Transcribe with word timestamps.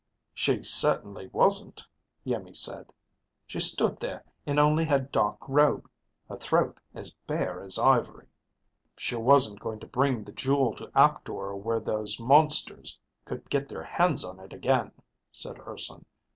"She 0.33 0.63
certainly 0.63 1.27
wasn't," 1.27 1.85
Iimmi 2.25 2.55
said. 2.55 2.91
"She 3.45 3.59
stood 3.59 3.99
there 3.99 4.25
in 4.47 4.57
only 4.57 4.83
her 4.85 4.97
dark 4.97 5.37
robe, 5.47 5.87
her 6.27 6.37
throat 6.37 6.79
as 6.95 7.11
bare 7.27 7.61
as 7.61 7.77
ivory." 7.77 8.25
"She 8.97 9.15
wasn't 9.15 9.59
going 9.59 9.79
to 9.79 9.85
bring 9.85 10.23
the 10.23 10.31
jewel 10.31 10.73
to 10.77 10.89
Aptor 10.95 11.55
where 11.55 11.79
those 11.79 12.19
monsters 12.19 12.97
could 13.25 13.47
get 13.51 13.67
their 13.69 13.83
hands 13.83 14.25
on 14.25 14.39
it 14.39 14.53
again," 14.53 14.91
said 15.31 15.59
Urson. 15.67 16.03